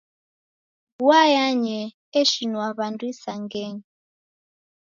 Vua 0.97 1.21
yanyee 1.35 1.93
eshinua 2.19 2.67
w'andu 2.77 3.03
isangenyi. 3.13 3.83